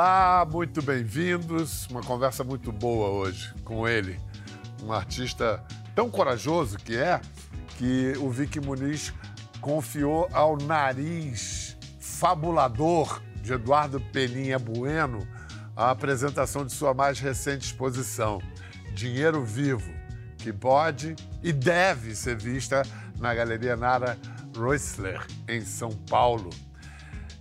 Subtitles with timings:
[0.00, 1.88] Olá, muito bem-vindos.
[1.88, 4.16] Uma conversa muito boa hoje com ele,
[4.80, 5.60] um artista
[5.92, 7.20] tão corajoso que é,
[7.76, 9.12] que o Vicky Muniz
[9.60, 15.26] confiou ao nariz fabulador de Eduardo Peninha Bueno
[15.74, 18.40] a apresentação de sua mais recente exposição,
[18.94, 19.92] Dinheiro Vivo,
[20.36, 22.82] que pode e deve ser vista
[23.18, 24.16] na Galeria Nara
[24.56, 26.50] Roessler, em São Paulo.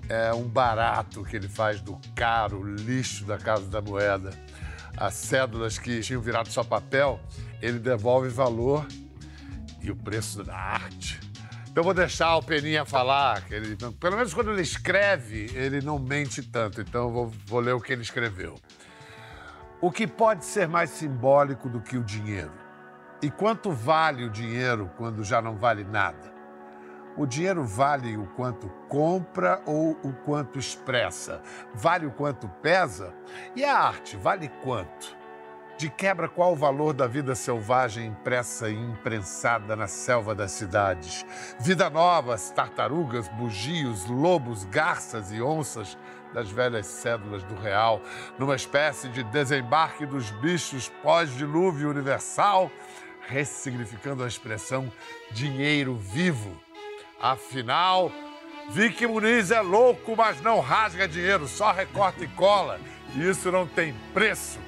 [0.10, 4.30] É um barato que ele faz do caro lixo da Casa da Moeda.
[4.96, 7.20] As cédulas que tinham virado só papel,
[7.62, 8.88] ele devolve valor
[9.82, 11.20] e o preço da arte.
[11.70, 16.00] Então vou deixar o Peninha falar, que ele, pelo menos quando ele escreve, ele não
[16.00, 16.82] mente tanto.
[16.82, 18.56] Então vou, vou ler o que ele escreveu.
[19.80, 22.52] O que pode ser mais simbólico do que o dinheiro?
[23.22, 26.37] E quanto vale o dinheiro quando já não vale nada?
[27.18, 31.42] O dinheiro vale o quanto compra ou o quanto expressa?
[31.74, 33.12] Vale o quanto pesa?
[33.56, 35.18] E a arte vale quanto?
[35.80, 41.26] De quebra, qual o valor da vida selvagem impressa e imprensada na selva das cidades?
[41.59, 45.98] Vida novas, tartarugas, bugios, lobos, garças e onças
[46.36, 48.00] das velhas cédulas do real,
[48.38, 52.72] numa espécie de desembarque dos bichos pós-dilúvio universal,
[53.28, 54.92] ressignificando a expressão
[55.31, 56.67] dinheiro vivo
[57.20, 58.12] Afinal,
[58.70, 62.80] Vicky Muniz é louco, mas não rasga dinheiro, só recorta e cola.
[63.16, 64.59] E isso não tem preço.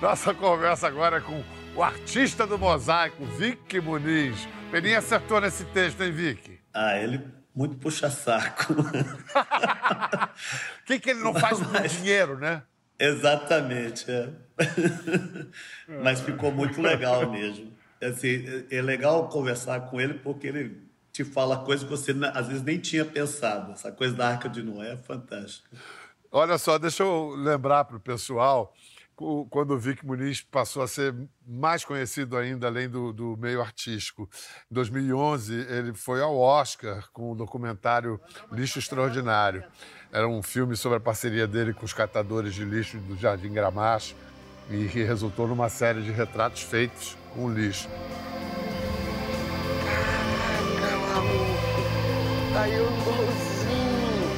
[0.00, 1.42] Nossa conversa agora é com
[1.74, 4.48] o artista do mosaico, Vicky Muniz.
[4.70, 6.60] Peninha acertou nesse texto, hein, Vicky?
[6.72, 7.20] Ah, ele
[7.54, 8.72] muito puxa saco.
[8.72, 8.84] O
[10.86, 12.62] que, que ele não faz por dinheiro, né?
[12.98, 14.28] Exatamente, é.
[16.02, 17.72] Mas ficou muito legal mesmo.
[18.00, 20.87] Assim, é legal conversar com ele porque ele
[21.18, 23.72] te fala coisas que você às vezes nem tinha pensado.
[23.72, 25.68] Essa coisa da Arca de Noé é fantástica.
[26.30, 28.72] Olha só, deixa eu lembrar para o pessoal
[29.50, 31.12] quando o Vic Muniz passou a ser
[31.44, 34.30] mais conhecido ainda, além do, do, meio artístico.
[34.70, 38.20] Em 2011, ele foi ao Oscar com o documentário
[38.52, 39.64] Lixo Extraordinário.
[40.12, 44.14] Era um filme sobre a parceria dele com os catadores de lixo do Jardim Gramacho
[44.70, 47.88] e que resultou numa série de retratos feitos com lixo.
[52.58, 54.28] Saiu igualzinho.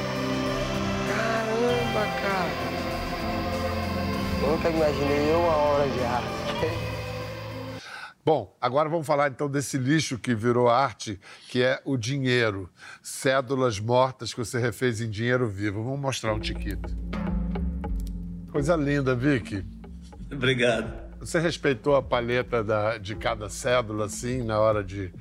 [1.07, 2.71] Caramba, cara.
[4.41, 6.31] Nunca imaginei uma hora de arte.
[8.23, 12.69] Bom, agora vamos falar então desse lixo que virou arte, que é o dinheiro.
[13.01, 15.83] Cédulas mortas que você refez em dinheiro vivo.
[15.83, 16.95] Vamos mostrar um tiquito.
[18.51, 19.65] Coisa linda, Vicky.
[20.31, 20.93] Obrigado.
[21.19, 25.11] Você respeitou a paleta da, de cada cédula, assim, na hora de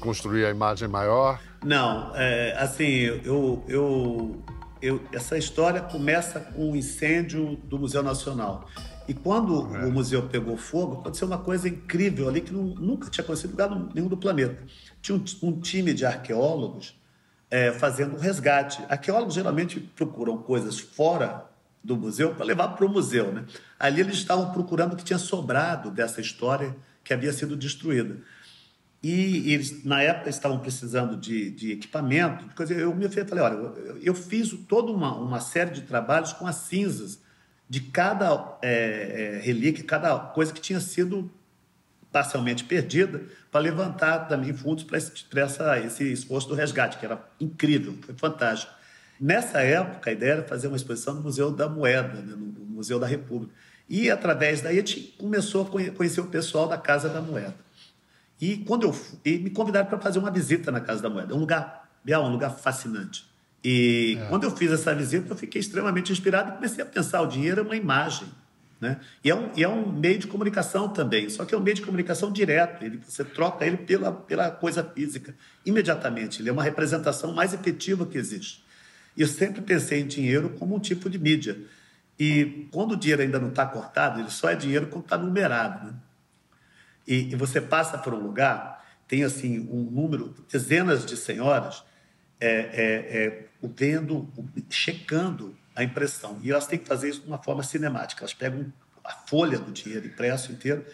[0.00, 1.38] construir a imagem maior?
[1.64, 4.42] Não, é, assim, eu, eu,
[4.80, 8.68] eu, essa história começa com o incêndio do Museu Nacional.
[9.06, 9.84] E quando é.
[9.84, 13.52] o museu pegou fogo, aconteceu uma coisa incrível ali que não, nunca tinha acontecido em
[13.52, 14.62] lugar nenhum do planeta.
[15.00, 16.96] Tinha um, um time de arqueólogos
[17.50, 18.82] é, fazendo um resgate.
[18.88, 21.46] Arqueólogos geralmente procuram coisas fora
[21.82, 23.32] do museu para levar para o museu.
[23.32, 23.44] Né?
[23.78, 26.74] Ali eles estavam procurando o que tinha sobrado dessa história
[27.04, 28.18] que havia sido destruída.
[29.02, 32.44] E eles, na época, estavam precisando de, de equipamento.
[32.64, 36.46] De Eu me falei, olha, eu, eu fiz toda uma, uma série de trabalhos com
[36.46, 37.20] as cinzas
[37.68, 41.30] de cada é, é, relíquia, cada coisa que tinha sido
[42.12, 45.12] parcialmente perdida, para levantar também fundos para esse,
[45.86, 48.70] esse esforço do resgate, que era incrível, foi fantástico.
[49.18, 53.00] Nessa época, a ideia era fazer uma exposição no Museu da Moeda, né, no Museu
[53.00, 53.54] da República.
[53.88, 57.54] E, através daí, a gente começou a conhecer o pessoal da Casa da Moeda.
[58.42, 61.38] E quando eu e me convidaram para fazer uma visita na Casa da Moeda, um
[61.38, 63.24] lugar, um lugar fascinante.
[63.62, 64.26] E é.
[64.26, 67.60] quando eu fiz essa visita, eu fiquei extremamente inspirado e comecei a pensar: o dinheiro
[67.60, 68.26] é uma imagem.
[68.80, 68.98] Né?
[69.22, 71.76] E, é um, e é um meio de comunicação também, só que é um meio
[71.76, 76.42] de comunicação direto, ele, você troca ele pela, pela coisa física, imediatamente.
[76.42, 78.64] Ele é uma representação mais efetiva que existe.
[79.16, 81.56] E eu sempre pensei em dinheiro como um tipo de mídia.
[82.18, 85.86] E quando o dinheiro ainda não está cortado, ele só é dinheiro quando está numerado.
[85.86, 85.94] Né?
[87.06, 91.82] E, e você passa por um lugar, tem assim um número, dezenas de senhoras
[92.40, 94.28] é, é, é, vendo,
[94.70, 96.38] checando a impressão.
[96.42, 98.22] E elas têm que fazer isso de uma forma cinemática.
[98.22, 98.72] Elas pegam
[99.04, 100.84] a folha do dinheiro impresso inteiro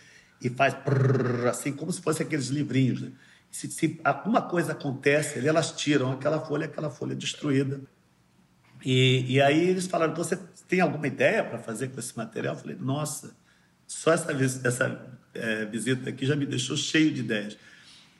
[0.40, 3.02] e faz prrr, assim, como se fossem aqueles livrinhos.
[3.02, 3.12] Né?
[3.50, 7.81] Se, se, alguma coisa acontece elas tiram aquela folha, aquela folha destruída.
[8.84, 10.37] E, e aí eles falaram: você
[10.69, 12.54] tem alguma ideia para fazer com esse material?
[12.54, 13.37] Eu falei: nossa,
[13.87, 17.56] só essa, essa é, visita aqui já me deixou cheio de ideias.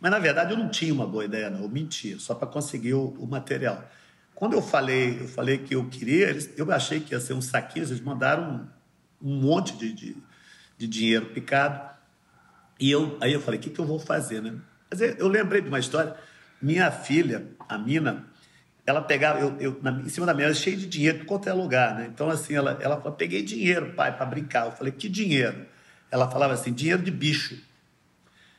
[0.01, 1.63] Mas, na verdade, eu não tinha uma boa ideia, não.
[1.63, 3.89] Eu mentia, só para conseguir o, o, material.
[4.35, 7.43] quando eu falei, eu falei que eu queria, eles, eu achei que ia ser um
[7.43, 8.69] saquinho, eles mandaram
[9.23, 10.17] um, um monte de, de,
[10.77, 11.89] de, dinheiro picado.
[12.79, 14.55] E eu, aí eu falei, o que, que eu vou fazer, né?
[14.89, 16.15] Mas eu lembrei de uma história.
[16.63, 18.25] Minha filha, a Mina,
[18.87, 21.97] ela pegava, eu, eu na, em cima da mesa, cheio de dinheiro, quanto é lugar,
[21.97, 22.09] né?
[22.13, 24.67] Então, assim, ela, ela falou, peguei dinheiro, pai, para brincar.
[24.67, 25.67] Eu falei, que dinheiro?
[26.11, 27.59] Ela falava assim, dinheiro de bicho.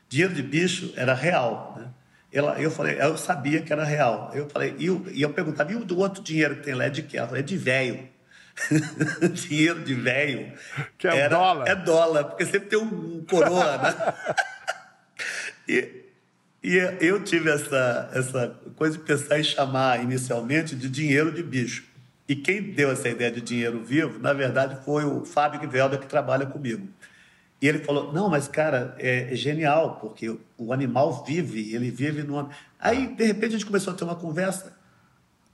[0.08, 1.88] Dinheiro de bicho era real, né?
[2.32, 4.32] Ela, eu falei, eu sabia que era real.
[4.36, 6.86] Eu falei, e eu, e eu perguntava, e o do outro dinheiro que tem lá
[6.86, 7.18] é de quê?
[7.18, 8.08] Ela falou, é de velho.
[9.34, 10.54] dinheiro de velho.
[10.98, 11.68] Que é era, dólar.
[11.68, 13.96] É dólar, porque sempre tem um, coroa, né?
[15.68, 16.06] e,
[16.62, 21.86] e eu tive essa, essa coisa de pensar em chamar inicialmente de dinheiro de bicho.
[22.28, 26.06] E quem deu essa ideia de dinheiro vivo, na verdade, foi o Fábio Guivelda, que
[26.06, 26.88] trabalha comigo.
[27.62, 32.24] E ele falou: Não, mas cara, é, é genial, porque o animal vive, ele vive
[32.24, 32.50] no.
[32.80, 34.78] Aí, de repente, a gente começou a ter uma conversa.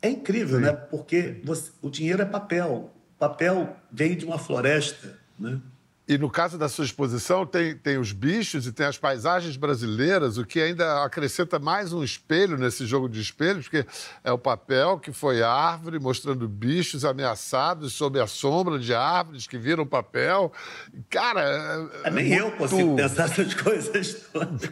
[0.02, 0.66] É incrível, Sim.
[0.66, 0.72] né?
[0.74, 2.92] Porque você, o dinheiro é papel.
[3.16, 5.60] O papel vem de uma floresta, né?
[6.08, 10.38] E no caso da sua exposição, tem, tem os bichos e tem as paisagens brasileiras,
[10.38, 13.88] o que ainda acrescenta mais um espelho nesse jogo de espelhos, porque
[14.24, 19.58] é o papel que foi árvore, mostrando bichos ameaçados sob a sombra de árvores que
[19.58, 20.54] viram papel.
[21.10, 21.90] Cara.
[22.04, 22.40] É, é nem muito...
[22.40, 24.70] eu consigo pensar essas coisas todas.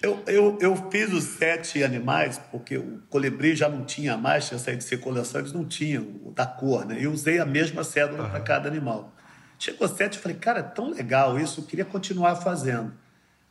[0.00, 4.58] Eu, eu, eu fiz os sete animais, porque o colibri já não tinha mais, tinha
[4.58, 6.98] saído de circulação, eles não tinham da cor, né?
[7.00, 8.30] Eu usei a mesma cédula uhum.
[8.30, 9.15] para cada animal.
[9.58, 12.92] Chegou sete, eu falei, cara, é tão legal isso, eu queria continuar fazendo.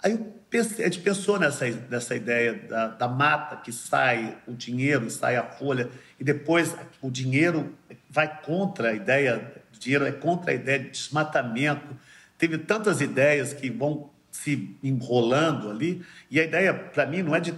[0.03, 0.19] Aí
[0.49, 5.35] pensei, a gente pensou nessa, nessa ideia da, da mata que sai o dinheiro, sai
[5.35, 7.75] a folha, e depois o dinheiro
[8.09, 11.97] vai contra a ideia, o dinheiro é contra a ideia de desmatamento.
[12.37, 17.39] Teve tantas ideias que vão se enrolando ali, e a ideia, para mim, não é
[17.39, 17.53] de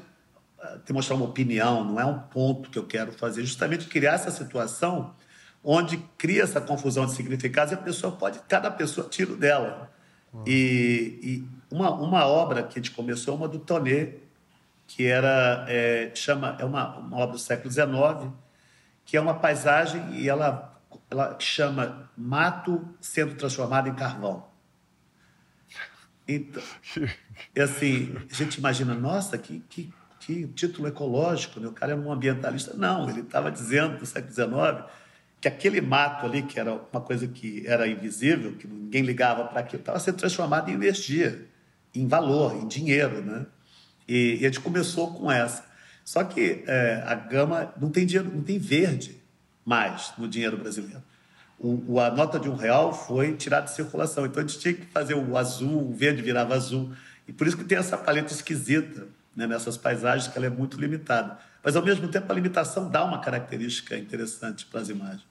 [0.60, 4.32] ah, demonstrar uma opinião, não é um ponto que eu quero fazer, justamente criar essa
[4.32, 5.14] situação
[5.70, 9.92] onde cria essa confusão de significados e a pessoa pode, cada pessoa tira o dela.
[10.32, 10.44] Uhum.
[10.48, 14.14] E, e, uma, uma obra que a gente começou, uma do Tonê,
[14.88, 18.32] que era, é, chama, é uma, uma obra do século XIX,
[19.04, 20.80] que é uma paisagem e ela,
[21.12, 24.48] ela chama Mato sendo transformado em carvão.
[26.26, 26.64] Então,
[27.62, 31.68] assim, a gente imagina, nossa, que, que, que título ecológico, né?
[31.68, 32.74] o cara é um ambientalista.
[32.74, 34.90] Não, ele estava dizendo, no século XIX,
[35.40, 39.60] que aquele mato ali, que era uma coisa que era invisível, que ninguém ligava para
[39.60, 41.46] aquilo, estava sendo transformado em energia,
[41.94, 43.46] em valor, em dinheiro, né?
[44.08, 45.64] E, e a gente começou com essa.
[46.04, 49.22] Só que é, a gama não tem dinheiro, não tem verde
[49.66, 51.04] mais no dinheiro brasileiro.
[51.60, 54.86] O, a nota de um real foi tirada de circulação, então a gente tinha que
[54.86, 56.94] fazer o azul, o verde virava azul.
[57.28, 59.08] E por isso que tem essa paleta esquisita
[59.38, 61.38] né, nessas paisagens, que ela é muito limitada.
[61.64, 65.28] Mas, ao mesmo tempo, a limitação dá uma característica interessante para as imagens.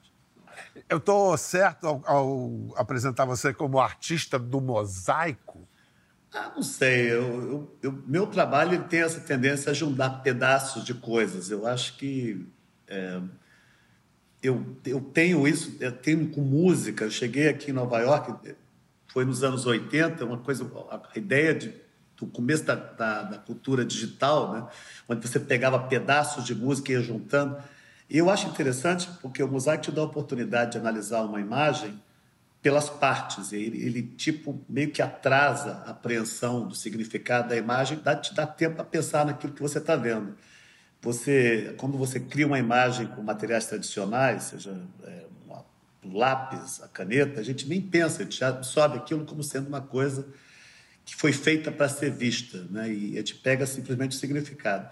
[0.87, 5.67] Eu estou certo ao, ao, apresentar você como artista do mosaico?
[6.33, 7.11] Ah, não sei.
[7.11, 11.51] Eu, eu, eu, meu trabalho tem essa tendência a juntar pedaços de coisas.
[11.51, 12.47] Eu acho que
[12.87, 13.19] é,
[14.41, 17.03] eu, eu tenho isso, eu tenho com música.
[17.03, 18.55] Eu cheguei aqui em Nova York,
[19.07, 21.86] foi nos anos 80, uma coisa, a ideia de
[22.17, 24.67] do começo da, da, da, cultura digital, né?
[25.07, 27.57] onde você pegava pedaços de música e ia juntando.
[28.09, 32.01] E eu acho interessante porque o mosaico te dá a oportunidade de analisar uma imagem
[32.61, 33.53] pelas partes.
[33.53, 38.47] Ele, ele tipo, meio que atrasa a apreensão do significado da imagem, dá, te dá
[38.47, 40.35] tempo para pensar naquilo que você está vendo.
[41.01, 45.25] Você, quando você cria uma imagem com materiais tradicionais, seja é,
[46.03, 49.67] o lápis, a caneta, a gente nem pensa, a gente já absorve aquilo como sendo
[49.67, 50.27] uma coisa
[51.07, 52.91] que foi feita para ser vista, né?
[52.91, 54.89] e a gente pega simplesmente o significado.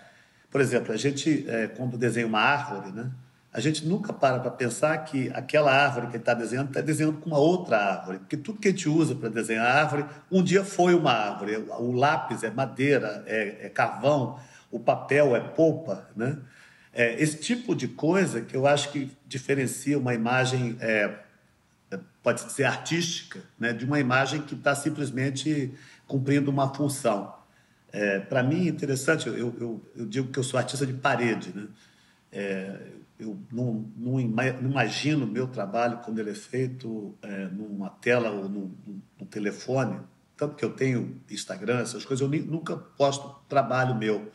[0.49, 3.11] Por exemplo, a gente, é, quando desenha uma árvore, né?
[3.51, 7.29] a gente nunca para para pensar que aquela árvore que está desenhando está desenhando com
[7.29, 10.95] uma outra árvore, porque tudo que a gente usa para desenhar árvore, um dia foi
[10.95, 11.57] uma árvore.
[11.57, 14.39] O lápis é madeira, é, é carvão,
[14.71, 16.37] o papel é polpa, né?
[16.93, 21.13] É, esse tipo de coisa que eu acho que diferencia uma imagem, é,
[22.23, 25.73] pode dizer artística, né, de uma imagem que está simplesmente
[26.07, 27.33] cumprindo uma função.
[27.91, 31.53] É, Para mim, é interessante, eu, eu, eu, digo que eu sou artista de parede.
[31.55, 31.67] Né?
[32.31, 38.49] É, eu não, não, imagino meu trabalho quando ele é feito é, numa tela ou
[38.49, 38.71] num,
[39.17, 39.99] num, telefone.
[40.35, 44.29] Tanto que eu tenho Instagram, essas coisas, eu nunca posto trabalho meu.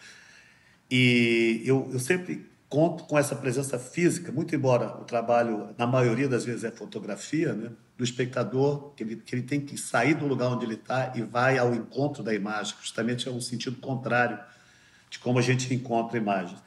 [0.90, 6.28] E eu, eu sempre conto com essa presença física, muito embora o trabalho, na maioria
[6.28, 7.72] das vezes, é fotografia, né?
[8.00, 11.20] Do espectador, que ele, que ele tem que sair do lugar onde ele está e
[11.20, 14.40] vai ao encontro da imagem, justamente é um sentido contrário
[15.10, 16.58] de como a gente encontra imagens.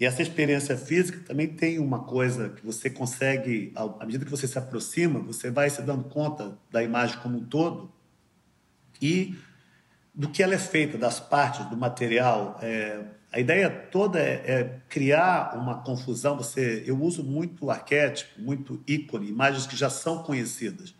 [0.00, 4.48] E essa experiência física também tem uma coisa que você consegue, à medida que você
[4.48, 7.92] se aproxima, você vai se dando conta da imagem como um todo
[9.00, 9.38] e
[10.12, 12.58] do que ela é feita, das partes, do material.
[12.60, 16.36] É, a ideia toda é, é, criar uma confusão.
[16.36, 20.94] Você, eu uso muito arquétipo, muito ícone, imagens que já são conhecidas.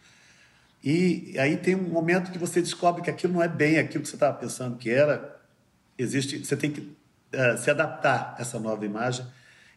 [0.82, 4.08] E aí tem um momento que você descobre que aquilo não é bem aquilo que
[4.08, 5.38] você estava pensando que era.
[5.98, 9.26] Existe, você tem que uh, se adaptar a essa nova imagem.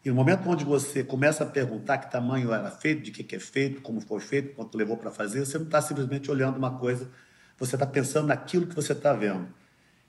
[0.04, 3.36] E no momento onde você começa a perguntar que tamanho era feito, de que, que
[3.36, 6.78] é feito, como foi feito, quanto levou para fazer, você não está simplesmente olhando uma
[6.78, 7.10] coisa,
[7.58, 9.48] você está pensando naquilo que você está vendo.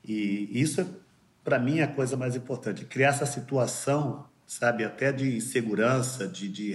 [0.04, 0.86] E isso,
[1.46, 2.84] para mim, é a coisa mais importante.
[2.86, 6.74] Criar essa situação, sabe, até de insegurança, de, de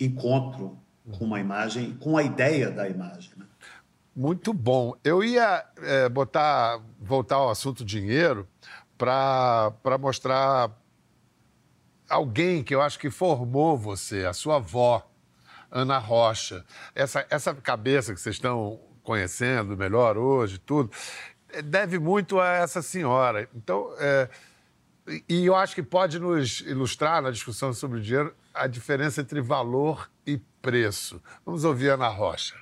[0.00, 0.78] reencontro
[1.12, 3.32] com uma imagem, com a ideia da imagem.
[3.36, 3.44] Né?
[4.16, 4.94] Muito bom.
[5.04, 8.48] Eu ia é, botar, voltar ao assunto dinheiro,
[8.96, 10.70] para mostrar
[12.08, 15.06] alguém que eu acho que formou você, a sua avó,
[15.70, 16.64] Ana Rocha.
[16.94, 20.90] Essa, essa cabeça que vocês estão conhecendo melhor hoje, tudo,
[21.62, 23.48] deve muito a essa senhora.
[23.54, 24.28] Então, é,
[25.28, 29.40] e eu acho que pode nos ilustrar na discussão sobre o dinheiro a diferença entre
[29.40, 31.20] valor e preço.
[31.44, 32.54] Vamos ouvir Ana Rocha.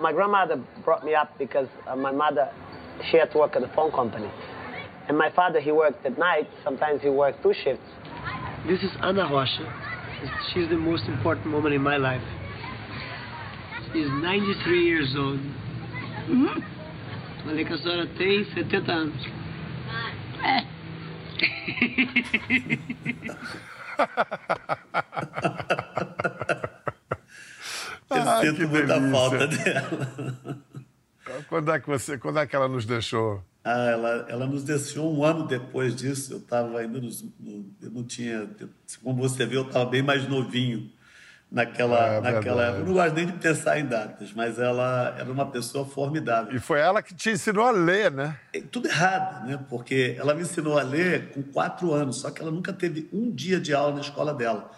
[0.00, 2.50] My grandmother brought me up because uh, my mother
[3.10, 4.30] she had to work at a phone company.
[5.08, 6.48] And my father, he worked at night.
[6.64, 7.84] Sometimes he worked two shifts.
[8.66, 9.66] This is Ana Rocha.
[10.52, 12.22] She's the most important woman in my life.
[13.92, 15.40] She's 93 years old.
[16.28, 16.64] Uhum.
[17.44, 19.26] Falei que a senhora tem 70 anos.
[20.44, 20.64] É.
[28.10, 30.62] Eu ah, sinto muita falta dela.
[31.48, 33.42] Quando é que você, quando é que ela nos deixou?
[33.64, 36.34] Ah, ela, ela nos deixou um ano depois disso.
[36.34, 38.48] Eu estava ainda nos, no, eu não tinha,
[39.02, 40.90] como você viu, eu estava bem mais novinho
[41.52, 42.80] naquela, é, naquela época.
[42.80, 46.56] Eu não gosto nem de pensar em datas, mas ela era uma pessoa formidável.
[46.56, 48.38] E foi ela que te ensinou a ler, né?
[48.54, 49.60] É, tudo errado, né?
[49.68, 53.30] Porque ela me ensinou a ler com quatro anos, só que ela nunca teve um
[53.30, 54.70] dia de aula na escola dela.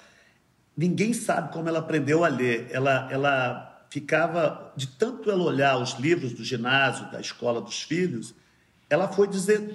[0.76, 2.66] Ninguém sabe como ela aprendeu a ler.
[2.72, 8.34] Ela, ela ficava, de tanto ela olhar os livros do ginásio, da escola dos filhos,
[8.90, 9.72] ela foi dizer,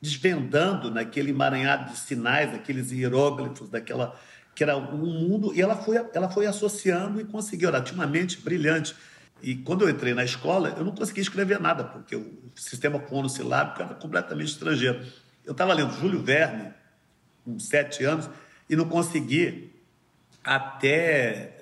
[0.00, 4.14] desvendando naquele emaranhado de sinais, daqueles hieróglifos, daquela
[4.54, 7.68] que era um mundo, e ela foi, ela foi associando e conseguiu.
[7.68, 8.94] Ela tinha uma mente brilhante.
[9.42, 13.80] E quando eu entrei na escola, eu não conseguia escrever nada, porque o sistema fonossilábico
[13.80, 15.04] era completamente estrangeiro.
[15.44, 16.72] Eu estava lendo Júlio Verne,
[17.44, 18.28] com sete anos,
[18.68, 19.72] e não consegui,
[20.44, 21.60] até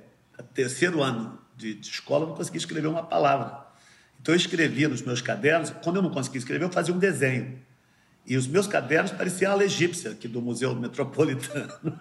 [0.55, 3.67] terceiro ano de, de escola, não conseguia escrever uma palavra.
[4.21, 7.59] Então eu escrevia nos meus cadernos, quando eu não conseguia escrever, eu fazia um desenho.
[8.29, 11.73] E os meus cadernos pareciam a ala egípcia aqui do Museu Metropolitano.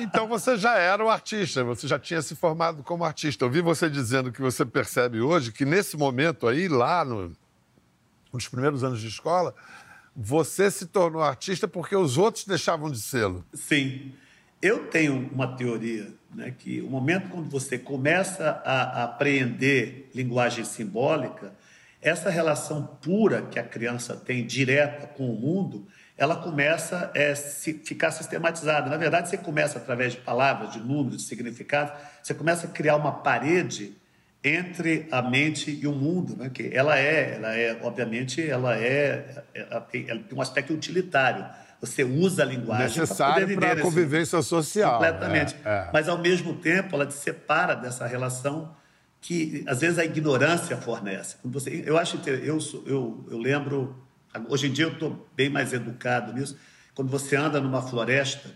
[0.00, 3.44] Então você já era um artista, você já tinha se formado como artista.
[3.44, 7.32] Eu vi você dizendo que você percebe hoje que nesse momento aí, lá no,
[8.32, 9.54] nos primeiros anos de escola,
[10.14, 13.44] você se tornou artista porque os outros deixavam de sê-lo.
[13.54, 14.12] Sim.
[14.60, 20.64] Eu tenho uma teoria né, que o momento quando você começa a, a apreender linguagem
[20.64, 21.52] simbólica,
[22.00, 25.86] essa relação pura que a criança tem direta com o mundo,
[26.16, 28.88] ela começa a é, ficar sistematizada.
[28.88, 32.96] Na verdade, você começa através de palavras, de números, de significados, você começa a criar
[32.96, 33.96] uma parede
[34.42, 36.48] entre a mente e o mundo, né?
[36.48, 41.44] que ela é, ela é, obviamente, ela é, ela tem, ela tem um aspecto utilitário
[41.80, 44.94] você usa a linguagem necessário para a convivência social.
[44.94, 45.56] Completamente.
[45.64, 45.90] É, é.
[45.92, 48.74] Mas, ao mesmo tempo, ela te separa dessa relação
[49.20, 51.36] que, às vezes, a ignorância fornece.
[51.44, 53.96] Você, eu acho eu, eu, eu lembro,
[54.48, 56.56] hoje em dia eu estou bem mais educado nisso,
[56.94, 58.50] quando você anda numa floresta,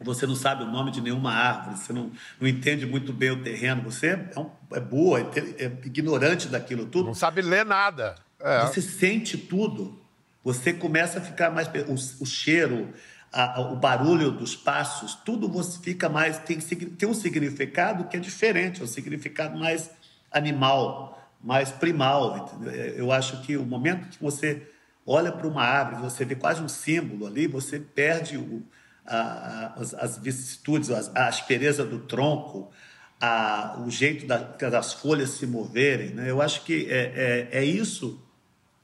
[0.00, 3.42] você não sabe o nome de nenhuma árvore, você não, não entende muito bem o
[3.42, 7.06] terreno, você é, um, é boa, é, é, ignorante daquilo tudo.
[7.06, 8.16] Não sabe ler nada.
[8.40, 8.66] É.
[8.66, 9.98] Você sente tudo.
[10.42, 11.68] Você começa a ficar mais.
[11.88, 12.92] O, o cheiro,
[13.34, 15.50] a, o barulho dos passos, tudo
[15.82, 16.38] fica mais.
[16.38, 19.90] Tem, tem um significado que é diferente, é um significado mais
[20.30, 22.38] animal, mais primal.
[22.38, 22.70] Entendeu?
[22.70, 24.62] É, eu acho que o momento que você
[25.04, 28.62] olha para uma árvore, você vê quase um símbolo ali, você perde o,
[29.04, 32.70] a, as, as, vicissitudes, a, a aspereza do tronco,
[33.20, 36.10] a, o jeito da, das folhas se moverem.
[36.10, 36.30] Né?
[36.30, 38.22] Eu acho que é, é, é isso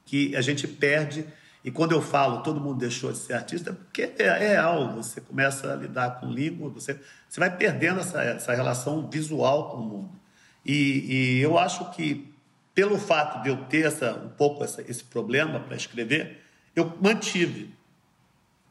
[0.04, 1.24] que a gente perde
[1.62, 4.94] e quando eu falo todo mundo deixou de ser artista, é porque é, é real,
[4.94, 6.98] você começa a lidar com língua, você,
[7.28, 10.20] você vai perdendo essa, essa relação visual com o mundo.
[10.64, 12.32] E, e eu acho que,
[12.74, 16.42] pelo fato de eu ter essa, um pouco essa, esse problema para escrever,
[16.74, 17.74] eu mantive.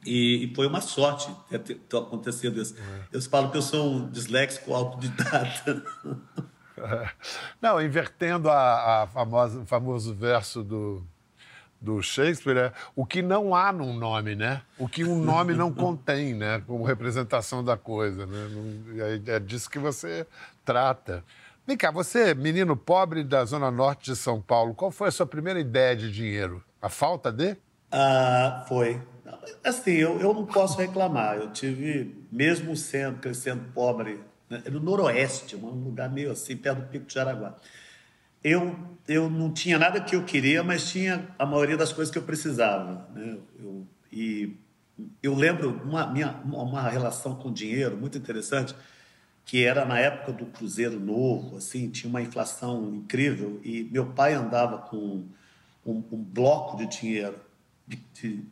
[0.05, 2.75] E, e foi uma sorte ter, ter, ter acontecido isso.
[2.75, 3.17] É.
[3.17, 5.83] Eu falo que eu sou um disléxico autodidata.
[7.61, 11.05] Não, invertendo a, a famosa, o famoso verso do,
[11.81, 14.61] do Shakespeare é o que não há num nome, né?
[14.77, 16.61] O que um nome não contém, né?
[16.67, 19.21] Como representação da coisa, né?
[19.27, 20.27] É, disso que você
[20.65, 21.23] trata.
[21.65, 25.25] Vem cá, você, menino pobre da Zona Norte de São Paulo, qual foi a sua
[25.25, 26.63] primeira ideia de dinheiro?
[26.81, 27.55] A falta de?
[27.91, 29.01] Ah, foi.
[29.63, 31.37] Assim, eu, eu não posso reclamar.
[31.37, 34.19] Eu tive, mesmo sendo, crescendo pobre,
[34.49, 37.55] né, no Noroeste, um lugar meio assim, perto do Pico de Jaraguá
[38.43, 38.77] eu,
[39.07, 42.23] eu não tinha nada que eu queria, mas tinha a maioria das coisas que eu
[42.23, 43.09] precisava.
[43.13, 43.37] Né?
[43.59, 44.57] Eu, e
[45.21, 48.75] eu lembro uma, minha, uma relação com dinheiro muito interessante,
[49.45, 54.33] que era na época do Cruzeiro Novo, assim, tinha uma inflação incrível, e meu pai
[54.33, 55.25] andava com
[55.85, 57.39] um, um bloco de dinheiro,
[57.87, 58.43] de, de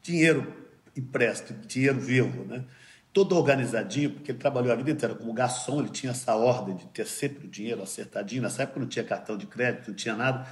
[0.00, 0.62] dinheiro
[0.96, 2.64] impresso, dinheiro vivo, né?
[3.12, 6.86] Todo organizadinho, porque ele trabalhou a vida inteira como garçom, ele tinha essa ordem de
[6.86, 8.42] ter sempre o dinheiro acertadinho.
[8.42, 10.46] Nessa época não tinha cartão de crédito, não tinha nada,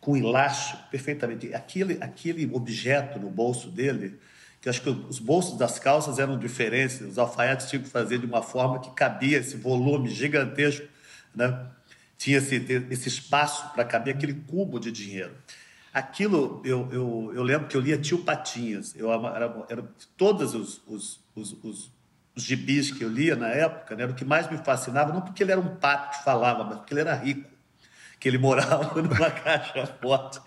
[0.00, 1.52] com elástico, perfeitamente.
[1.54, 4.18] Aquele, aquele objeto no bolso dele,
[4.60, 8.26] que acho que os bolsos das calças eram diferentes, os alfaiates tinham que fazer de
[8.26, 10.86] uma forma que cabia esse volume gigantesco,
[11.34, 11.66] né?
[12.16, 12.56] tinha esse,
[12.90, 15.32] esse espaço para caber aquele cubo de dinheiro.
[15.92, 19.84] Aquilo, eu, eu, eu lembro que eu lia Tio Patinhas, eu, era, era,
[20.16, 21.97] todos os, os, os, os
[22.38, 25.20] os gibis que eu lia na época, né, era o que mais me fascinava, não
[25.20, 27.50] porque ele era um pato que falava, mas porque ele era rico,
[28.20, 30.40] que ele morava numa caixa forte.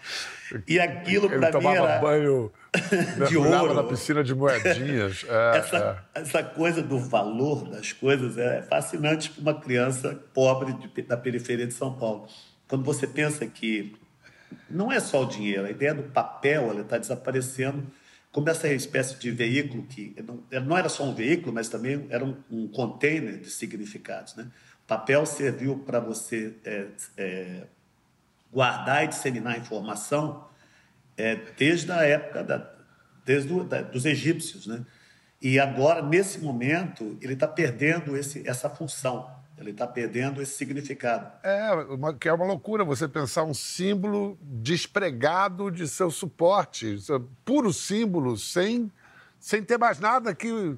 [0.68, 2.52] E aquilo para mim era banho
[3.28, 5.26] de ouro na piscina de moedinhas.
[5.30, 6.22] É, essa, é.
[6.22, 11.68] essa coisa do valor das coisas é fascinante para uma criança pobre de, da periferia
[11.68, 12.28] de São Paulo.
[12.68, 13.96] Quando você pensa que
[14.70, 17.86] não é só o dinheiro, a ideia do papel está desaparecendo
[18.32, 20.16] como essa espécie de veículo que
[20.66, 24.36] não era só um veículo, mas também era um, um container de significados.
[24.36, 24.48] Né?
[24.84, 27.64] O papel serviu para você é, é,
[28.52, 30.48] guardar e disseminar informação
[31.18, 32.72] é, desde a época da,
[33.26, 34.86] desde o, da, dos egípcios, né?
[35.42, 39.41] E agora, nesse momento, ele está perdendo esse, essa função.
[39.62, 41.32] Ele está perdendo esse significado.
[41.44, 47.30] É, uma, que é uma loucura você pensar um símbolo despregado de seu suporte, seu
[47.46, 48.92] puro símbolo, sem,
[49.40, 50.76] sem ter mais nada que,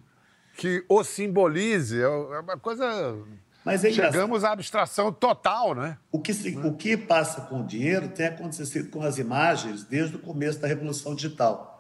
[0.58, 2.00] que o simbolize.
[2.00, 3.18] É, é uma coisa.
[3.66, 5.98] Mas é Chegamos à abstração total, né?
[6.12, 10.18] O que, se, o que passa com o dinheiro tem acontecido com as imagens desde
[10.18, 11.73] o começo da Revolução Digital.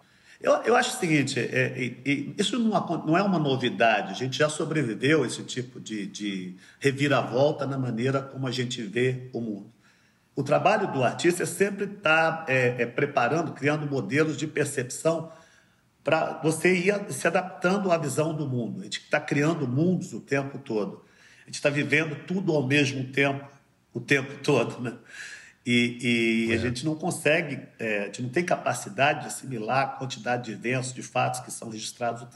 [0.43, 2.71] Eu, eu acho o seguinte: é, é, é, isso não,
[3.06, 7.77] não, é uma novidade, a gente já sobreviveu a esse tipo de, de reviravolta na
[7.77, 9.71] maneira como a gente vê o mundo.
[10.36, 15.32] O trabalho do artista é sempre estar tá, é, é, preparando, criando modelos de percepção
[16.03, 18.82] para você ir se adaptando à visão do mundo.
[18.82, 21.06] A gente está criando mundos o tempo todo.
[21.43, 23.47] A gente está vivendo tudo ao mesmo tempo,
[23.93, 24.82] o tempo todo.
[24.82, 24.93] Né?
[25.65, 26.56] E, e é.
[26.56, 30.52] a gente não consegue, é, a gente não tem capacidade de assimilar a quantidade de
[30.52, 32.28] eventos, de fatos que são registrados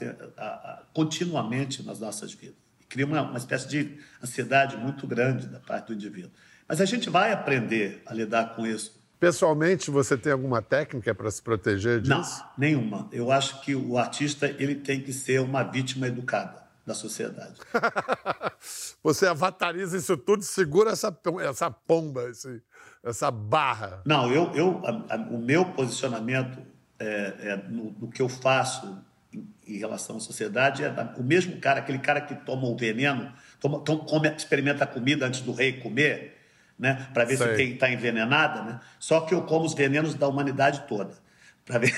[0.94, 2.56] continuamente nas nossas vidas.
[2.80, 6.30] E cria uma, uma espécie de ansiedade muito grande da parte do indivíduo.
[6.66, 8.98] Mas a gente vai aprender a lidar com isso.
[9.20, 12.10] Pessoalmente, você tem alguma técnica para se proteger disso?
[12.10, 13.08] Não, nenhuma.
[13.10, 17.60] Eu acho que o artista ele tem que ser uma vítima educada da sociedade.
[19.02, 22.62] você avatariza isso tudo, segura essa, essa pomba, esse,
[23.10, 24.02] essa barra?
[24.04, 26.58] Não, eu, eu a, a, o meu posicionamento
[26.98, 28.98] é, é no, no, que eu faço
[29.32, 33.32] em, em, relação à sociedade é o mesmo cara, aquele cara que toma o veneno,
[33.60, 36.36] toma, toma, come, experimenta a comida antes do rei comer,
[36.78, 37.56] né, para ver Sei.
[37.56, 38.80] se está envenenada, né?
[38.98, 41.14] Só que eu como os venenos da humanidade toda.
[41.80, 41.92] Ver.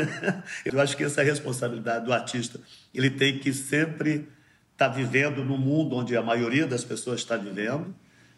[0.64, 2.58] eu acho que essa é a responsabilidade do artista.
[2.94, 4.26] Ele tem que sempre
[4.72, 7.94] estar tá vivendo no mundo onde a maioria das pessoas está vivendo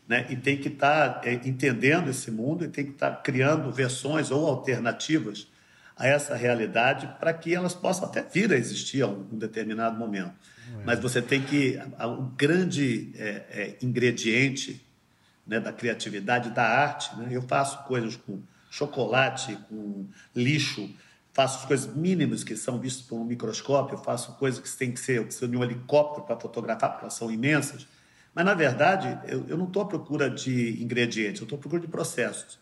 [0.09, 0.27] né?
[0.29, 3.71] e tem que estar tá, é, entendendo esse mundo e tem que estar tá criando
[3.73, 5.49] versões ou alternativas
[5.97, 10.33] a essa realidade para que elas possam até vir a existir a um, determinado momento.
[10.81, 10.85] É.
[10.85, 11.79] Mas você tem que.
[11.99, 14.85] O um grande é, é, ingrediente
[15.47, 17.16] né, da criatividade, da arte.
[17.16, 17.29] Né?
[17.31, 20.90] Eu faço coisas com chocolate, com lixo,
[21.33, 25.25] faço coisas mínimas que são vistas por um microscópio, faço coisas que têm que ser,
[25.27, 27.87] que ser de um helicóptero para fotografar, porque elas são imensas.
[28.37, 31.81] Mas, na verdade, eu, eu não estou à procura de ingredientes, eu estou à procura
[31.81, 32.59] de processos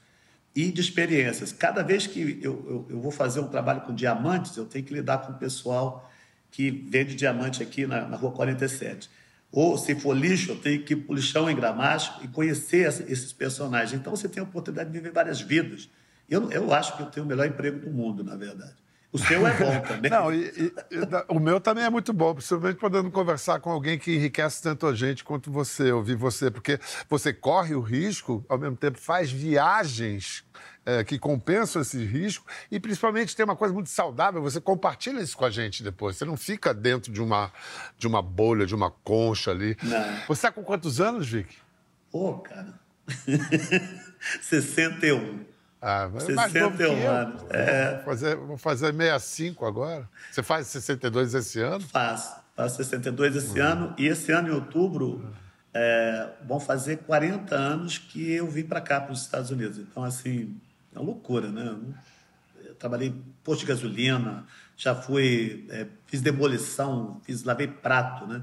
[0.55, 1.51] e de experiências.
[1.51, 4.95] Cada vez que eu, eu, eu, vou fazer um trabalho com diamantes, eu tenho que
[4.95, 6.09] lidar com o pessoal
[6.49, 9.11] que vende diamante aqui na, na Rua 47.
[9.51, 12.87] Ou, se for lixo, eu tenho que ir para o lixão em Gramacho e conhecer
[13.11, 14.01] esses personagens.
[14.01, 15.91] Então, você tem a oportunidade de viver várias vidas.
[16.31, 18.77] Eu, eu acho que eu tenho o melhor emprego do mundo, na verdade.
[19.15, 20.11] O seu é bom também.
[20.11, 20.73] Não, e, e,
[21.29, 24.93] o meu também é muito bom, principalmente podendo conversar com alguém que enriquece tanto a
[24.93, 30.45] gente quanto você, ouvir você, porque você corre o risco, ao mesmo tempo faz viagens
[30.85, 35.37] é, que compensam esse risco e principalmente tem uma coisa muito saudável, você compartilha isso
[35.37, 36.17] com a gente depois.
[36.17, 37.53] Você não fica dentro de uma,
[37.97, 39.77] de uma bolha, de uma concha ali.
[39.81, 40.17] Não.
[40.27, 41.55] Você está com quantos anos, Vic?
[42.11, 42.75] Pô, cara.
[44.43, 45.54] 61.
[45.87, 47.43] Ah, 61 anos.
[47.51, 47.97] É.
[47.97, 50.09] Vou, fazer, vou fazer 65 agora.
[50.33, 51.81] Você faz 62 esse ano?
[51.83, 52.35] Faço.
[52.57, 53.67] Faço 62 esse uhum.
[53.67, 53.95] ano.
[53.99, 55.31] E esse ano, em outubro,
[55.75, 59.77] é, vão fazer 40 anos que eu vim para cá, para os Estados Unidos.
[59.77, 60.59] Então, assim,
[60.95, 61.77] é uma loucura, né?
[62.65, 64.47] Eu trabalhei posto de gasolina,
[64.79, 68.43] já fui, é, fiz demolição, fiz, lavei prato, né?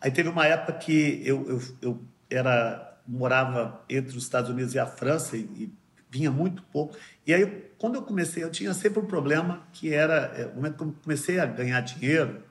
[0.00, 4.78] Aí teve uma época que eu, eu, eu era, morava entre os Estados Unidos e
[4.78, 5.78] a França e, e
[6.10, 6.96] vinha muito pouco.
[7.26, 7.46] E aí,
[7.78, 10.94] quando eu comecei, eu tinha sempre um problema que era, é, o momento que eu
[11.02, 12.42] comecei a ganhar dinheiro,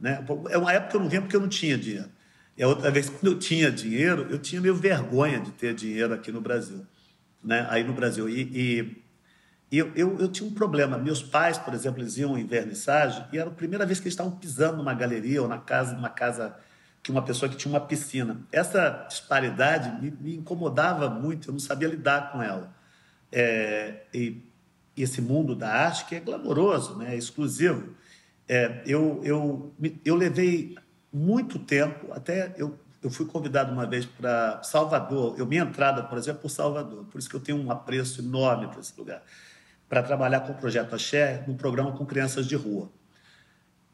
[0.00, 0.24] né?
[0.50, 2.10] É uma época que eu não vinha porque eu não tinha dinheiro.
[2.56, 6.14] E a outra vez, quando eu tinha dinheiro, eu tinha meio vergonha de ter dinheiro
[6.14, 6.86] aqui no Brasil,
[7.42, 7.66] né?
[7.70, 8.28] Aí no Brasil.
[8.28, 9.02] E, e,
[9.70, 10.96] e eu, eu, eu, tinha um problema.
[10.98, 14.14] Meus pais, por exemplo, eles iam em vernissagem e era a primeira vez que eles
[14.14, 16.56] estavam pisando numa galeria ou na casa, numa casa
[17.02, 18.40] que uma pessoa que tinha uma piscina.
[18.50, 22.75] Essa disparidade me, me incomodava muito, eu não sabia lidar com ela
[23.32, 24.42] é, e,
[24.96, 27.94] esse mundo da arte que é glamouroso, né, é exclusivo.
[28.48, 30.76] É, eu, eu, eu levei
[31.12, 36.16] muito tempo, até eu, eu fui convidado uma vez para Salvador, eu minha entrada, por
[36.16, 39.22] exemplo, por Salvador, por isso que eu tenho um apreço enorme para esse lugar,
[39.88, 42.90] para trabalhar com o Projeto Axé, num programa com crianças de rua.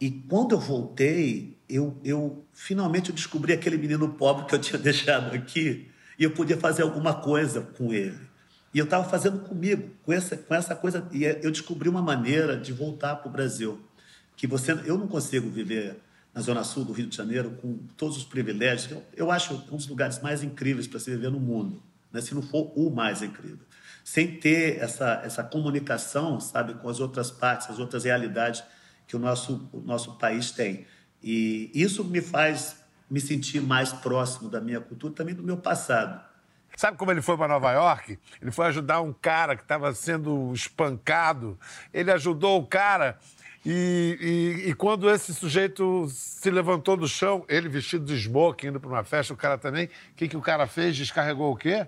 [0.00, 4.78] E quando eu voltei, eu, eu finalmente eu descobri aquele menino pobre que eu tinha
[4.82, 8.31] deixado aqui e eu podia fazer alguma coisa com ele.
[8.74, 11.06] E eu estava fazendo comigo, com essa, com essa coisa.
[11.12, 13.80] E eu descobri uma maneira de voltar para o Brasil.
[14.36, 15.96] Que você, eu não consigo viver
[16.34, 18.90] na Zona Sul do Rio de Janeiro com todos os privilégios.
[18.90, 22.20] Eu, eu acho um dos lugares mais incríveis para se viver no mundo, né?
[22.20, 23.66] se não for o mais incrível.
[24.02, 28.64] Sem ter essa, essa comunicação, sabe, com as outras partes, as outras realidades
[29.06, 30.86] que o nosso, o nosso país tem.
[31.22, 32.76] E isso me faz
[33.08, 36.31] me sentir mais próximo da minha cultura, também do meu passado.
[36.76, 38.18] Sabe como ele foi para Nova York?
[38.40, 41.58] Ele foi ajudar um cara que estava sendo espancado.
[41.92, 43.18] Ele ajudou o cara
[43.64, 48.80] e, e, e, quando esse sujeito se levantou do chão, ele vestido de smoke, indo
[48.80, 50.96] para uma festa, o cara também, o que, que o cara fez?
[50.96, 51.86] Descarregou o quê?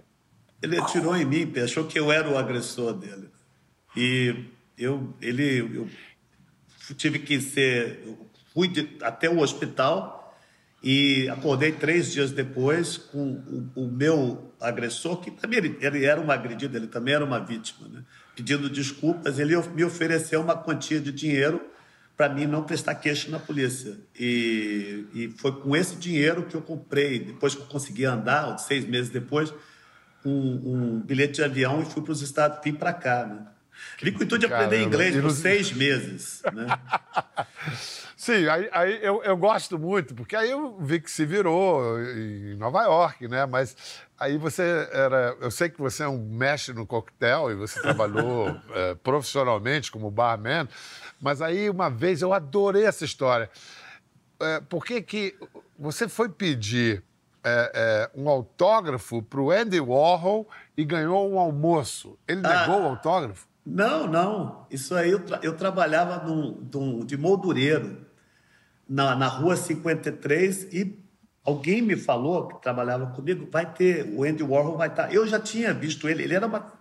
[0.63, 3.29] Ele atirou em mim, achou que eu era o agressor dele.
[3.97, 4.45] E
[4.79, 5.89] eu, ele, eu
[6.97, 8.05] tive que ser,
[8.53, 10.24] fui de, até o hospital
[10.87, 13.41] e acordei três dias depois com
[13.75, 17.41] o, o meu agressor, que também ele, ele, era um agredido, ele também era uma
[17.41, 18.03] vítima, né?
[18.37, 19.39] pedindo desculpas.
[19.39, 21.59] Ele me ofereceu uma quantia de dinheiro
[22.15, 23.97] para mim não prestar queixa na polícia.
[24.15, 28.85] E, e, foi com esse dinheiro que eu comprei, depois que eu consegui andar, seis
[28.85, 29.55] meses depois,
[30.23, 33.25] um, um bilhete de avião e fui para os Estados, vim para cá.
[33.25, 33.47] Né?
[34.03, 36.43] Vim com o intuito de aprender inglês por seis meses.
[36.53, 36.67] Né?
[38.25, 42.57] Sim, aí, aí eu, eu, gosto muito, porque aí eu vi que se virou em
[42.57, 43.45] Nova York, né?
[43.45, 43.77] Mas
[44.19, 45.37] aí você era.
[45.43, 50.11] Eu sei que você é um mestre no coquetel e você trabalhou é, profissionalmente como
[50.11, 50.67] barman,
[51.21, 53.51] mas aí uma vez eu adorei essa história.
[54.41, 55.37] É, por que, que
[55.79, 57.05] você foi pedir
[57.45, 62.19] é, é um autógrafo para o Andy Warhol e ganhou um almoço?
[62.27, 62.61] Ele ah.
[62.61, 62.87] negou ah.
[62.87, 63.47] o autógrafo?
[63.67, 64.67] Não, não.
[64.71, 68.14] Isso aí eu, tra eu trabalhava num, num, de moldureiro
[68.89, 70.99] na, na rua 53 e
[71.45, 75.13] alguém me falou que trabalhava comigo, vai ter, o Andy Warhol vai estar.
[75.13, 76.73] Eu já tinha visto ele, ele era uma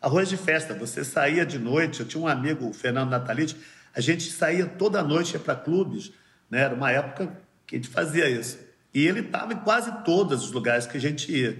[0.00, 3.56] arroz de festa, você saía de noite, eu tinha um amigo, o Fernando Natalite,
[3.94, 6.12] a gente saía toda noite para clubes,
[6.48, 6.60] né?
[6.62, 7.36] era uma época
[7.66, 8.58] que a gente fazia isso.
[8.92, 11.56] E ele estava em quase todos os lugares que a gente ia.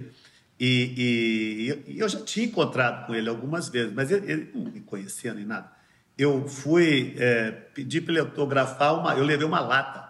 [0.59, 4.71] E, e, e, eu já tinha encontrado com ele algumas vezes, mas ele, ele não
[4.71, 5.80] me conhecia nem nada
[6.21, 9.15] eu fui é, pedir para ele autografar uma.
[9.15, 10.07] Eu levei uma lata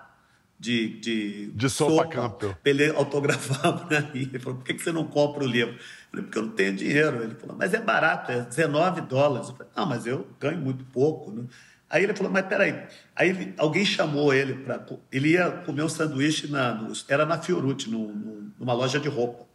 [0.59, 0.99] de.
[0.99, 4.29] De, de sopa, sopa para ele autografar para mim.
[4.29, 5.73] Ele falou: por que, que você não compra o livro?
[5.75, 7.23] Eu falei: porque eu não tenho dinheiro.
[7.23, 9.47] Ele falou: mas é barato, é 19 dólares.
[9.47, 11.31] Eu falei: não, mas eu ganho muito pouco.
[11.31, 11.45] Né?
[11.89, 12.75] Aí ele falou: mas peraí.
[13.15, 14.85] Aí alguém chamou ele para.
[15.13, 19.07] Ele ia comer um sanduíche, na, no, era na Fiorucci, no, no, numa loja de
[19.07, 19.45] roupa.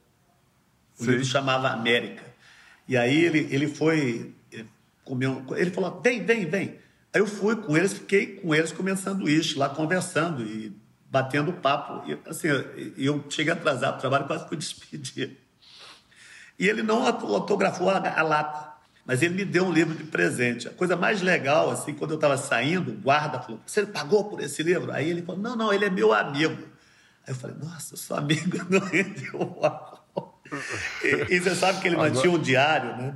[0.98, 1.10] O Sim.
[1.10, 2.24] livro chamava América.
[2.88, 4.35] E aí ele, ele foi
[5.06, 5.42] comeu.
[5.56, 6.78] Ele falou: vem, vem, vem.
[7.14, 10.76] Aí eu fui com eles, fiquei com eles comendo sanduíche lá, conversando e
[11.08, 12.02] batendo papo.
[12.10, 12.48] E, assim,
[12.98, 15.38] eu cheguei atrasado o trabalho, quase fui despedir.
[16.58, 18.76] E ele não autografou a, a lata.
[19.06, 20.66] Mas ele me deu um livro de presente.
[20.66, 24.40] A coisa mais legal, assim, quando eu estava saindo, o guarda falou: Você pagou por
[24.40, 24.90] esse livro?
[24.92, 26.60] Aí ele falou: Não, não, ele é meu amigo.
[27.24, 30.42] Aí eu falei: Nossa, eu sou amigo do Andy Warhol.
[31.04, 32.12] E, e você sabe que ele Agora...
[32.12, 33.14] mantinha um diário, né?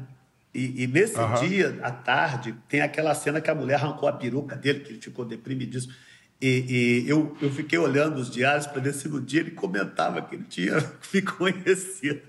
[0.52, 1.34] E, e nesse uhum.
[1.34, 5.00] dia, à tarde, tem aquela cena que a mulher arrancou a peruca dele, que ele
[5.00, 5.92] ficou deprimidíssimo.
[6.40, 10.22] E, e eu, eu fiquei olhando os diários para ver se no dia ele comentava
[10.22, 10.74] que ele tinha
[11.12, 12.22] me conhecido.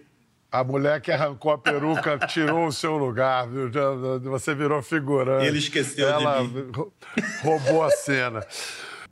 [0.51, 3.71] A mulher que arrancou a peruca tirou o seu lugar, viu?
[4.23, 5.45] Você virou figurante.
[5.45, 6.71] Ele esqueceu Ela de mim.
[7.41, 8.45] roubou a cena.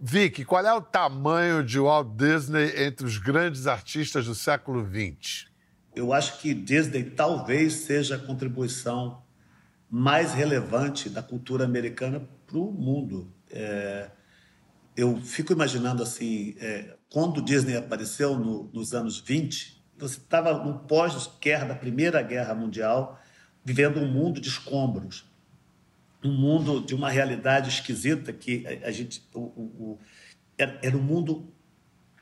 [0.01, 5.48] Vicky, qual é o tamanho de Walt Disney entre os grandes artistas do século XX?
[5.99, 9.21] Eu acho que Disney talvez seja a contribuição
[9.91, 13.29] mais relevante da cultura americana para o mundo.
[13.51, 14.09] É,
[14.95, 20.79] eu fico imaginando assim, é, quando Disney apareceu no, nos anos 20, você estava no
[20.79, 23.19] pós-guerra da Primeira Guerra Mundial,
[23.61, 25.29] vivendo um mundo de escombros,
[26.23, 29.99] um mundo de uma realidade esquisita que a, a gente o, o, o,
[30.57, 31.53] era, era um mundo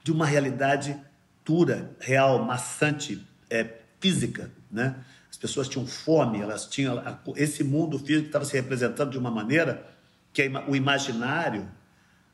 [0.04, 1.00] de uma realidade
[1.46, 3.68] dura, real, maçante, é,
[4.00, 4.96] física, né?
[5.30, 7.02] As pessoas tinham fome, elas tinham
[7.36, 9.86] esse mundo físico estava se representando de uma maneira
[10.34, 11.70] que o imaginário,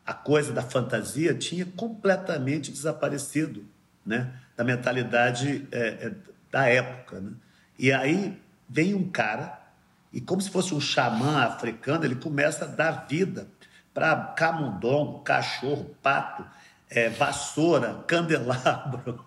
[0.06, 3.66] a coisa da fantasia tinha completamente desaparecido,
[4.06, 4.34] né?
[4.56, 6.12] da mentalidade é, é,
[6.52, 7.20] da época.
[7.20, 7.32] Né?
[7.78, 9.60] E aí vem um cara,
[10.12, 13.48] e como se fosse um xamã africano, ele começa a dar vida
[13.94, 16.46] para camundongo, cachorro, pato,
[16.90, 19.26] é, vassoura, candelabro.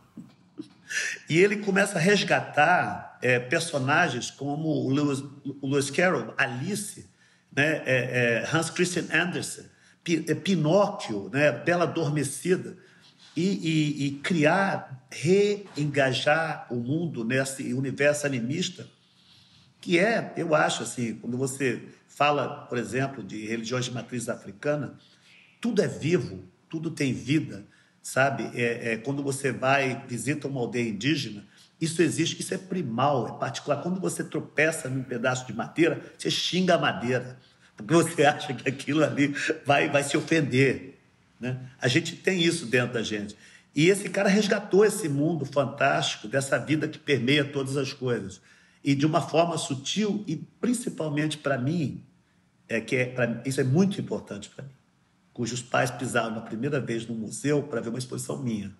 [1.28, 5.22] E ele começa a resgatar é, personagens como o Lewis,
[5.62, 7.08] Lewis Carroll, Alice,
[7.54, 9.64] né, é, é, Hans Christian Andersen,
[10.44, 12.76] Pinóquio, né, Bela Adormecida
[13.36, 18.86] e, e, e criar, reengajar o mundo nesse universo animista,
[19.80, 24.98] que é, eu acho assim, quando você fala, por exemplo, de religiões de matriz africana,
[25.60, 27.64] tudo é vivo, tudo tem vida,
[28.06, 28.48] sabe?
[28.54, 31.44] É, é, quando você vai, visita uma aldeia indígena,
[31.80, 33.82] isso existe, isso é primal, é particular.
[33.82, 37.36] Quando você tropeça num pedaço de madeira, você xinga a madeira,
[37.76, 41.00] porque você acha que aquilo ali vai, vai se ofender.
[41.40, 41.58] Né?
[41.80, 43.36] A gente tem isso dentro da gente.
[43.74, 48.40] E esse cara resgatou esse mundo fantástico, dessa vida que permeia todas as coisas.
[48.84, 52.04] E de uma forma sutil e principalmente para mim,
[52.68, 54.70] é que é, pra, isso é muito importante para mim,
[55.36, 58.74] cujos pais pisaram na primeira vez no museu para ver uma exposição minha.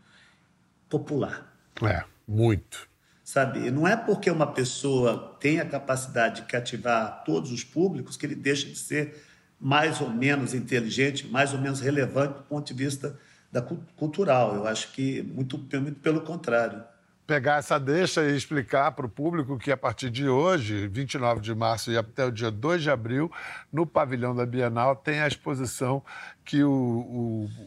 [0.88, 1.55] Popular.
[1.83, 2.88] É, muito.
[3.23, 3.71] Sabe?
[3.71, 8.35] Não é porque uma pessoa tem a capacidade de cativar todos os públicos que ele
[8.35, 9.23] deixa de ser
[9.61, 13.19] mais ou menos inteligente, mais ou menos relevante do ponto de vista
[13.53, 14.55] da cultural.
[14.55, 16.83] Eu acho que muito, muito pelo contrário.
[17.27, 21.55] Pegar essa deixa e explicar para o público que a partir de hoje, 29 de
[21.55, 23.31] março e até o dia 2 de abril,
[23.73, 26.05] no pavilhão da Bienal, tem a exposição
[26.45, 26.71] que o,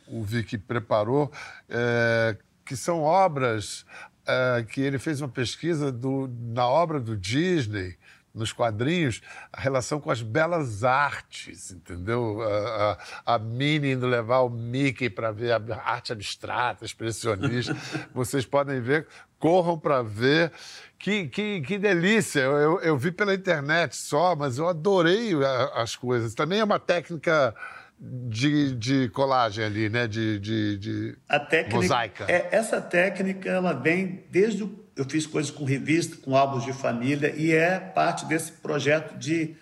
[0.08, 1.30] o, o Vicky preparou,
[1.68, 3.86] é, que são obras
[4.26, 7.98] é, que ele fez uma pesquisa do, na obra do Disney,
[8.34, 12.42] nos quadrinhos a relação com as belas artes, entendeu?
[12.42, 17.76] A, a, a Minnie indo levar o Mickey para ver a arte abstrata, expressionista.
[18.14, 19.08] Vocês podem ver,
[19.40, 20.52] corram para ver.
[20.98, 22.42] Que, que, que delícia!
[22.42, 25.32] Eu, eu, vi pela internet só, mas eu adorei
[25.76, 26.34] as coisas.
[26.34, 27.56] Também é uma técnica
[27.98, 30.08] de, de colagem ali, né?
[30.08, 32.26] De, de, de a técnica, mosaica.
[32.28, 36.74] É, essa técnica ela vem desde o eu fiz coisas com revista, com álbuns de
[36.74, 39.56] família, e é parte desse projeto de,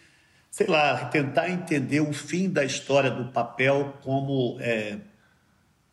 [0.49, 4.97] sei lá, tentar entender o fim da história do papel como é,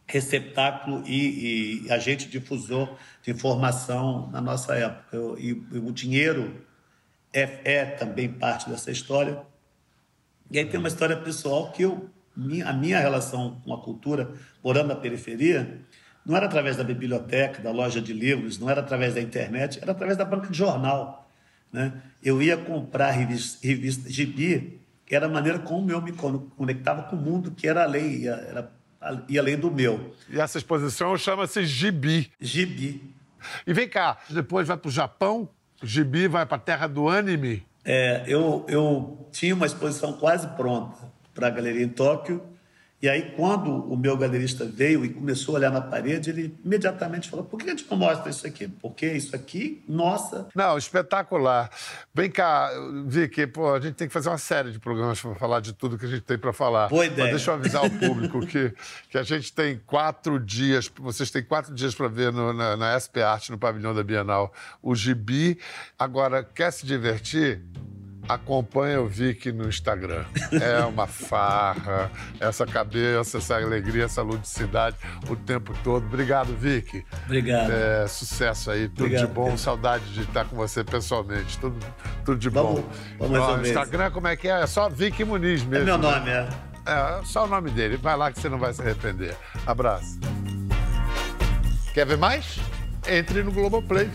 [0.06, 5.16] receptáculo e, e, agente difusor de informação na nossa época.
[5.38, 6.62] E, e, o dinheiro
[7.32, 9.40] é, é, também parte dessa história.
[10.50, 12.10] E aí tem uma história pessoal que eu,
[12.64, 15.80] a minha relação com a cultura, morando na periferia,
[16.24, 19.92] não era através da biblioteca, da loja de livros, não era através da internet, era
[19.92, 21.28] através da banca de jornal.
[21.72, 21.92] Né?
[22.22, 27.16] Eu ia comprar revista, revista gibi, que era a maneira como eu me conectava com
[27.16, 28.72] o mundo, que era além, era,
[29.28, 30.14] ia além do meu.
[30.28, 32.30] E essa exposição chama-se Gibi.
[32.40, 33.02] Gibi.
[33.66, 35.48] E vem cá, depois vai para o Japão,
[35.82, 37.64] Gibi vai para a terra do anime.
[37.84, 40.96] É, eu, eu tinha uma exposição quase pronta
[41.34, 42.42] para a galeria em Tóquio,
[43.04, 47.28] e aí, quando o meu galerista veio e começou a olhar na parede, ele imediatamente
[47.28, 48.66] falou: por que a gente não mostra isso aqui?
[48.66, 50.48] Porque isso aqui, nossa.
[50.54, 51.68] Não, espetacular.
[52.14, 52.70] Vem cá,
[53.04, 55.98] Vicky, pô, a gente tem que fazer uma série de programas para falar de tudo
[55.98, 56.88] que a gente tem para falar.
[56.88, 57.24] Boa ideia.
[57.24, 58.72] Mas deixa eu avisar o público que,
[59.10, 62.96] que a gente tem quatro dias, vocês têm quatro dias para ver no, na, na
[62.96, 64.50] SP Arte, no pavilhão da Bienal,
[64.82, 65.58] o Gibi.
[65.98, 67.60] Agora, quer se divertir?
[68.28, 70.24] Acompanha o Vic no Instagram.
[70.52, 72.10] É uma farra,
[72.40, 74.96] essa cabeça, essa alegria, essa ludicidade
[75.28, 76.04] o tempo todo.
[76.06, 77.04] Obrigado, Vic.
[77.24, 77.70] Obrigado.
[77.70, 79.44] É, sucesso aí, tudo Obrigado, de bom.
[79.44, 79.58] Pedro.
[79.58, 81.58] Saudade de estar com você pessoalmente.
[81.58, 81.76] Tudo,
[82.24, 82.88] tudo de Vamos- bom.
[83.18, 84.62] vamos Ó, Instagram, como é que é?
[84.62, 85.84] É só Vic Muniz É mesmo.
[85.84, 86.10] meu né?
[86.10, 86.48] nome, é.
[86.86, 87.96] É, só o nome dele.
[87.96, 89.34] Vai lá que você não vai se arrepender.
[89.66, 90.18] Abraço.
[91.94, 92.58] Quer ver mais?
[93.08, 94.10] Entre no Globoplay.